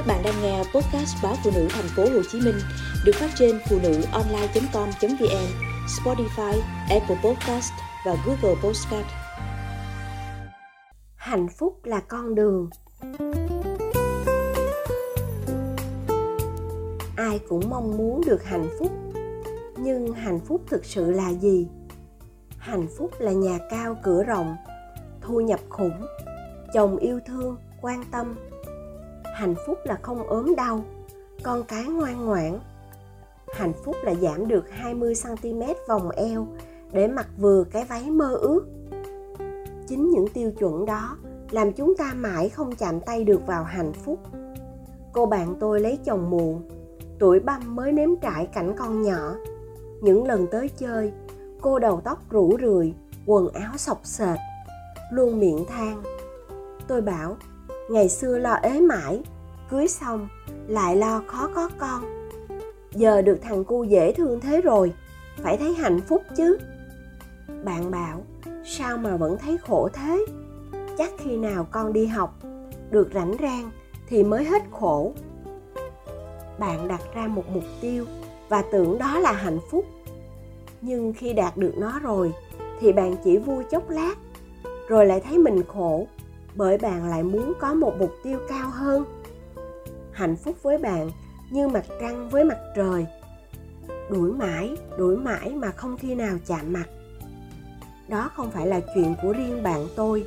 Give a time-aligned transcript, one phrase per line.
[0.00, 2.54] Các bạn đang nghe podcast báo phụ nữ thành phố Hồ Chí Minh
[3.04, 5.46] được phát trên phụ nữ online.com.vn,
[5.86, 7.72] Spotify, Apple Podcast
[8.06, 9.06] và Google Podcast.
[11.14, 12.70] Hạnh phúc là con đường.
[17.16, 18.92] Ai cũng mong muốn được hạnh phúc,
[19.76, 21.68] nhưng hạnh phúc thực sự là gì?
[22.58, 24.56] Hạnh phúc là nhà cao cửa rộng,
[25.20, 26.06] thu nhập khủng,
[26.74, 28.36] chồng yêu thương, quan tâm,
[29.40, 30.84] hạnh phúc là không ốm đau,
[31.42, 32.58] con cái ngoan ngoãn.
[33.54, 36.46] Hạnh phúc là giảm được 20 cm vòng eo
[36.92, 38.66] để mặc vừa cái váy mơ ước.
[39.86, 41.16] Chính những tiêu chuẩn đó
[41.50, 44.18] làm chúng ta mãi không chạm tay được vào hạnh phúc.
[45.12, 46.62] Cô bạn tôi lấy chồng muộn,
[47.18, 49.34] tuổi băm mới nếm trải cảnh con nhỏ.
[50.00, 51.12] Những lần tới chơi,
[51.60, 52.94] cô đầu tóc rủ rượi,
[53.26, 54.38] quần áo sọc sệt,
[55.12, 56.02] luôn miệng than.
[56.88, 57.36] Tôi bảo
[57.90, 59.22] ngày xưa lo ế mãi,
[59.70, 60.28] cưới xong
[60.68, 62.28] lại lo khó có con.
[62.92, 64.92] Giờ được thằng cu dễ thương thế rồi,
[65.36, 66.58] phải thấy hạnh phúc chứ.
[67.64, 68.22] Bạn bảo,
[68.64, 70.26] sao mà vẫn thấy khổ thế?
[70.98, 72.34] Chắc khi nào con đi học
[72.90, 73.70] được rảnh rang
[74.08, 75.12] thì mới hết khổ.
[76.58, 78.04] Bạn đặt ra một mục tiêu
[78.48, 79.84] và tưởng đó là hạnh phúc.
[80.80, 82.32] Nhưng khi đạt được nó rồi
[82.80, 84.14] thì bạn chỉ vui chốc lát,
[84.88, 86.06] rồi lại thấy mình khổ
[86.60, 89.04] bởi bạn lại muốn có một mục tiêu cao hơn.
[90.12, 91.10] Hạnh phúc với bạn,
[91.50, 93.06] như mặt trăng với mặt trời.
[94.10, 96.84] Đuổi mãi đuổi mãi mà không khi nào chạm mặt.
[98.08, 100.24] Đó không phải là chuyện của riêng bạn tôi.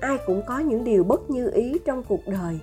[0.00, 2.58] Ai cũng có những điều bất như ý trong cuộc đời.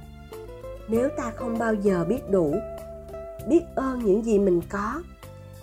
[0.88, 2.56] Nếu ta không bao giờ biết đủ,
[3.48, 5.02] biết ơn những gì mình có,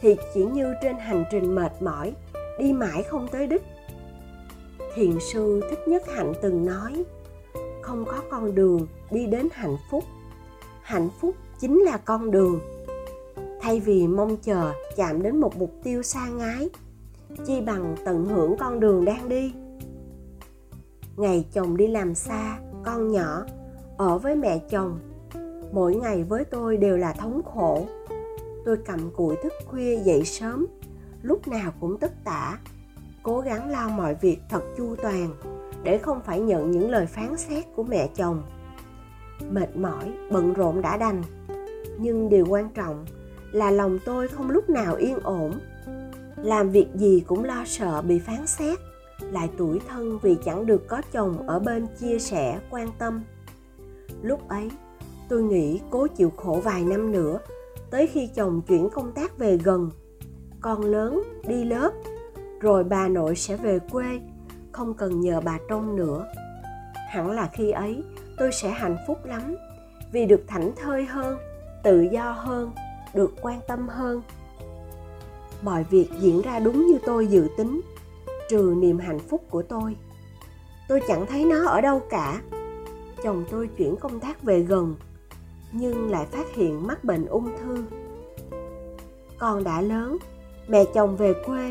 [0.00, 2.14] thì chỉ như trên hành trình mệt mỏi,
[2.58, 3.62] đi mãi không tới đích.
[4.94, 7.04] Thiền sư thích nhất hạnh từng nói
[7.86, 10.04] không có con đường đi đến hạnh phúc.
[10.82, 12.60] Hạnh phúc chính là con đường.
[13.60, 16.68] Thay vì mong chờ chạm đến một mục tiêu xa ngái,
[17.46, 19.52] chi bằng tận hưởng con đường đang đi.
[21.16, 23.44] Ngày chồng đi làm xa, con nhỏ,
[23.96, 24.98] ở với mẹ chồng,
[25.72, 27.86] mỗi ngày với tôi đều là thống khổ.
[28.64, 30.66] Tôi cầm cụi thức khuya dậy sớm,
[31.22, 32.58] lúc nào cũng tất tả,
[33.22, 37.36] cố gắng lo mọi việc thật chu toàn để không phải nhận những lời phán
[37.36, 38.42] xét của mẹ chồng.
[39.50, 41.22] Mệt mỏi, bận rộn đã đành.
[41.98, 43.04] Nhưng điều quan trọng
[43.52, 45.52] là lòng tôi không lúc nào yên ổn.
[46.36, 48.78] Làm việc gì cũng lo sợ bị phán xét,
[49.20, 53.22] lại tủi thân vì chẳng được có chồng ở bên chia sẻ, quan tâm.
[54.22, 54.70] Lúc ấy,
[55.28, 57.38] tôi nghĩ cố chịu khổ vài năm nữa,
[57.90, 59.90] tới khi chồng chuyển công tác về gần.
[60.60, 61.90] Con lớn, đi lớp,
[62.60, 64.20] rồi bà nội sẽ về quê
[64.76, 66.26] không cần nhờ bà trông nữa.
[67.08, 68.02] Hẳn là khi ấy,
[68.36, 69.56] tôi sẽ hạnh phúc lắm,
[70.12, 71.38] vì được thảnh thơi hơn,
[71.82, 72.70] tự do hơn,
[73.14, 74.22] được quan tâm hơn.
[75.62, 77.80] Mọi việc diễn ra đúng như tôi dự tính,
[78.48, 79.96] trừ niềm hạnh phúc của tôi.
[80.88, 82.40] Tôi chẳng thấy nó ở đâu cả.
[83.24, 84.96] Chồng tôi chuyển công tác về gần,
[85.72, 87.84] nhưng lại phát hiện mắc bệnh ung thư.
[89.38, 90.18] Con đã lớn,
[90.68, 91.70] mẹ chồng về quê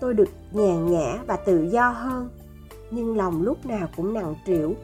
[0.00, 2.28] tôi được nhàn nhã và tự do hơn.
[2.90, 4.74] Nhưng lòng lúc nào cũng nặng trĩu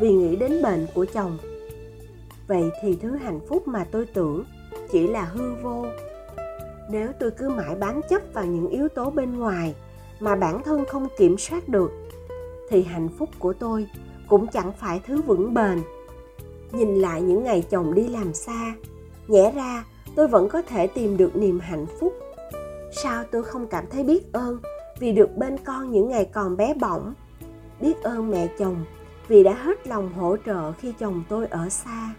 [0.00, 1.38] vì nghĩ đến bệnh của chồng.
[2.48, 4.44] Vậy thì thứ hạnh phúc mà tôi tưởng
[4.90, 5.86] chỉ là hư vô.
[6.90, 9.74] Nếu tôi cứ mãi bám chấp vào những yếu tố bên ngoài
[10.20, 11.90] mà bản thân không kiểm soát được,
[12.68, 13.86] thì hạnh phúc của tôi
[14.28, 15.82] cũng chẳng phải thứ vững bền.
[16.72, 18.74] Nhìn lại những ngày chồng đi làm xa,
[19.28, 19.84] nhẽ ra
[20.14, 22.12] tôi vẫn có thể tìm được niềm hạnh phúc
[22.92, 24.58] sao tôi không cảm thấy biết ơn
[24.98, 27.14] vì được bên con những ngày còn bé bỏng?
[27.80, 28.84] Biết ơn mẹ chồng
[29.28, 32.14] vì đã hết lòng hỗ trợ khi chồng tôi ở xa.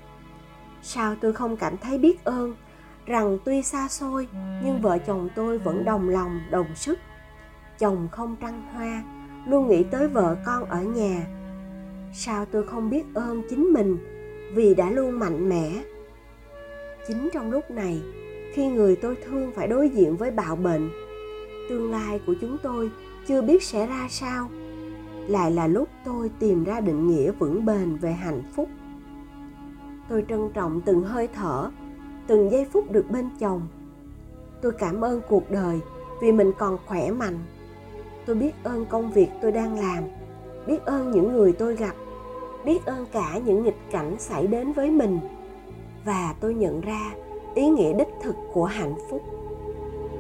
[0.82, 2.56] Sao tôi không cảm thấy biết ơn
[3.06, 4.28] rằng tuy xa xôi,
[4.64, 7.00] nhưng vợ chồng tôi vẫn đồng lòng, đồng sức.
[7.80, 9.04] Chồng không trăng hoa,
[9.48, 11.28] luôn nghĩ tới vợ con ở nhà.
[12.14, 13.98] Sao tôi không biết ơn chính mình
[14.56, 15.72] vì đã luôn mạnh mẽ?
[17.08, 18.02] Chính trong lúc này
[18.58, 20.90] khi người tôi thương phải đối diện với bạo bệnh.
[21.70, 22.92] Tương lai của chúng tôi
[23.28, 24.50] chưa biết sẽ ra sao.
[25.28, 28.70] Lại là lúc tôi tìm ra định nghĩa vững bền về hạnh phúc.
[30.10, 31.72] Tôi trân trọng từng hơi thở,
[32.28, 33.62] từng giây phút được bên chồng.
[34.62, 35.80] Tôi cảm ơn cuộc đời
[36.22, 37.40] vì mình còn khỏe mạnh.
[38.26, 40.04] Tôi biết ơn công việc tôi đang làm,
[40.68, 41.96] biết ơn những người tôi gặp,
[42.66, 45.20] biết ơn cả những nghịch cảnh xảy đến với mình.
[46.06, 47.12] Và tôi nhận ra
[47.58, 49.22] ý nghĩa đích thực của hạnh phúc.